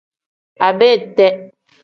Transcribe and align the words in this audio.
Abeti. 0.67 1.27